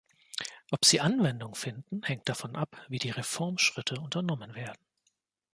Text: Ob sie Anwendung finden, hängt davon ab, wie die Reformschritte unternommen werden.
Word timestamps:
Ob 0.71 0.83
sie 0.83 0.99
Anwendung 0.99 1.53
finden, 1.53 2.01
hängt 2.01 2.27
davon 2.27 2.55
ab, 2.55 2.75
wie 2.89 2.97
die 2.97 3.11
Reformschritte 3.11 4.01
unternommen 4.01 4.55
werden. 4.55 4.83